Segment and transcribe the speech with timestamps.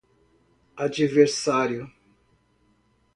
[0.77, 1.87] adversário